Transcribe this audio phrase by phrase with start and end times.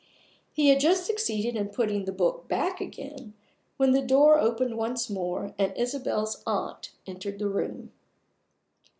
[0.51, 3.35] He had just succeeded in putting the book back again
[3.77, 7.91] when the door opened once more, and Isabel's aunt entered the room.